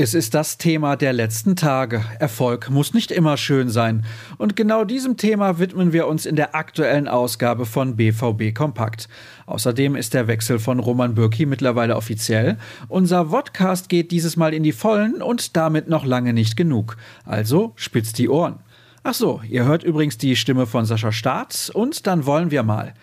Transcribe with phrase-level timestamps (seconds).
[0.00, 2.04] Es ist das Thema der letzten Tage.
[2.20, 4.04] Erfolg muss nicht immer schön sein.
[4.36, 9.08] Und genau diesem Thema widmen wir uns in der aktuellen Ausgabe von BVB Kompakt.
[9.46, 12.58] Außerdem ist der Wechsel von Roman Bürki mittlerweile offiziell.
[12.86, 16.96] Unser Vodcast geht dieses Mal in die Vollen und damit noch lange nicht genug.
[17.24, 18.60] Also spitzt die Ohren.
[19.02, 22.94] Ach so, ihr hört übrigens die Stimme von Sascha Staat und dann wollen wir mal.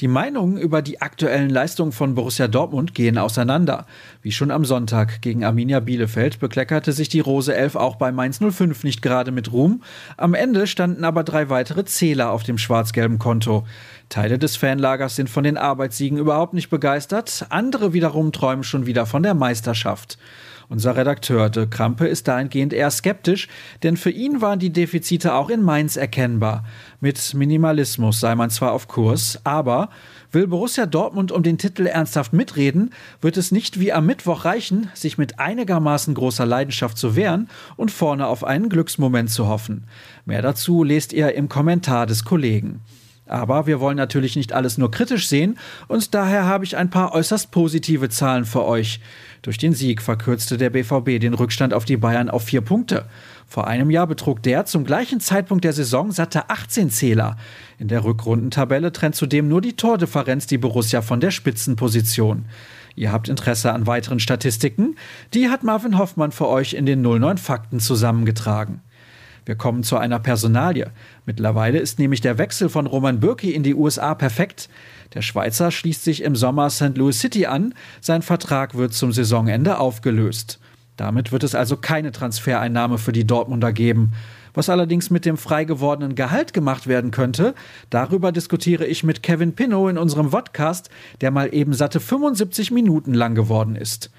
[0.00, 3.86] Die Meinungen über die aktuellen Leistungen von Borussia Dortmund gehen auseinander.
[4.20, 8.38] Wie schon am Sonntag gegen Arminia Bielefeld bekleckerte sich die Rose 11 auch bei Mainz
[8.38, 9.82] 05 nicht gerade mit Ruhm.
[10.18, 13.66] Am Ende standen aber drei weitere Zähler auf dem schwarz-gelben Konto.
[14.10, 19.06] Teile des Fanlagers sind von den Arbeitssiegen überhaupt nicht begeistert, andere wiederum träumen schon wieder
[19.06, 20.18] von der Meisterschaft.
[20.68, 23.46] Unser Redakteur de Krampe ist dahingehend eher skeptisch,
[23.84, 26.64] denn für ihn waren die Defizite auch in Mainz erkennbar.
[27.00, 29.90] Mit Minimalismus sei man zwar auf Kurs, aber
[30.32, 34.90] will Borussia Dortmund um den Titel ernsthaft mitreden, wird es nicht wie am Mittwoch reichen,
[34.92, 39.84] sich mit einigermaßen großer Leidenschaft zu wehren und vorne auf einen Glücksmoment zu hoffen.
[40.24, 42.80] Mehr dazu lest ihr im Kommentar des Kollegen.
[43.26, 47.12] Aber wir wollen natürlich nicht alles nur kritisch sehen und daher habe ich ein paar
[47.12, 49.00] äußerst positive Zahlen für euch.
[49.42, 53.06] Durch den Sieg verkürzte der BVB den Rückstand auf die Bayern auf vier Punkte.
[53.48, 57.36] Vor einem Jahr betrug der zum gleichen Zeitpunkt der Saison satte 18 Zähler.
[57.78, 62.46] In der Rückrundentabelle trennt zudem nur die Tordifferenz die Borussia von der Spitzenposition.
[62.96, 64.96] Ihr habt Interesse an weiteren Statistiken?
[65.34, 68.80] Die hat Marvin Hoffmann für euch in den 09 Fakten zusammengetragen.
[69.46, 70.90] Wir kommen zu einer Personalie.
[71.24, 74.68] Mittlerweile ist nämlich der Wechsel von Roman Bürki in die USA perfekt.
[75.14, 76.96] Der Schweizer schließt sich im Sommer St.
[76.96, 77.72] Louis City an.
[78.00, 80.58] Sein Vertrag wird zum Saisonende aufgelöst.
[80.96, 84.14] Damit wird es also keine Transfereinnahme für die Dortmunder geben.
[84.52, 87.54] Was allerdings mit dem frei gewordenen Gehalt gemacht werden könnte,
[87.90, 93.14] darüber diskutiere ich mit Kevin Pinnow in unserem Vodcast, der mal eben satte 75 Minuten
[93.14, 94.10] lang geworden ist.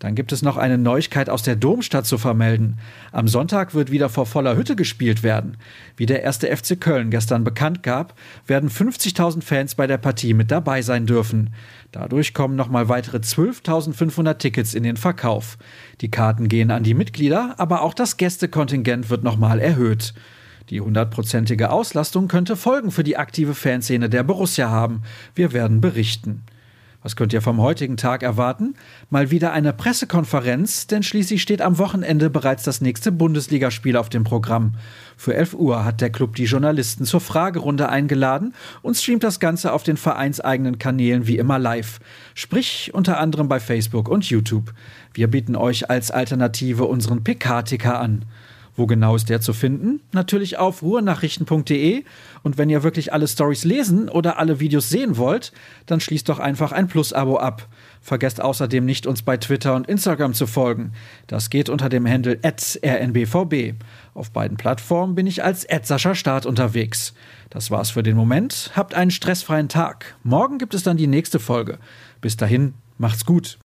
[0.00, 2.78] Dann gibt es noch eine Neuigkeit aus der Domstadt zu vermelden.
[3.12, 5.58] Am Sonntag wird wieder vor voller Hütte gespielt werden.
[5.94, 8.14] Wie der erste FC Köln gestern bekannt gab,
[8.46, 11.52] werden 50.000 Fans bei der Partie mit dabei sein dürfen.
[11.92, 15.58] Dadurch kommen nochmal weitere 12.500 Tickets in den Verkauf.
[16.00, 20.14] Die Karten gehen an die Mitglieder, aber auch das Gästekontingent wird nochmal erhöht.
[20.70, 25.02] Die hundertprozentige Auslastung könnte Folgen für die aktive Fanszene der Borussia haben.
[25.34, 26.44] Wir werden berichten.
[27.02, 28.74] Was könnt ihr vom heutigen Tag erwarten?
[29.08, 34.22] Mal wieder eine Pressekonferenz, denn schließlich steht am Wochenende bereits das nächste Bundesligaspiel auf dem
[34.22, 34.74] Programm.
[35.16, 38.52] Für 11 Uhr hat der Club die Journalisten zur Fragerunde eingeladen
[38.82, 42.00] und streamt das Ganze auf den vereinseigenen Kanälen wie immer live.
[42.34, 44.74] Sprich unter anderem bei Facebook und YouTube.
[45.14, 48.26] Wir bieten euch als Alternative unseren PK-Ticker an.
[48.76, 50.00] Wo genau ist der zu finden?
[50.12, 52.04] Natürlich auf ruhrnachrichten.de.
[52.42, 55.52] Und wenn ihr wirklich alle Stories lesen oder alle Videos sehen wollt,
[55.86, 57.68] dann schließt doch einfach ein Plus-Abo ab.
[58.00, 60.92] Vergesst außerdem nicht, uns bei Twitter und Instagram zu folgen.
[61.26, 63.74] Das geht unter dem Handle rnbvb.
[64.14, 67.12] Auf beiden Plattformen bin ich als Sascha Start unterwegs.
[67.50, 68.70] Das war's für den Moment.
[68.74, 70.16] Habt einen stressfreien Tag.
[70.22, 71.78] Morgen gibt es dann die nächste Folge.
[72.20, 73.58] Bis dahin, macht's gut.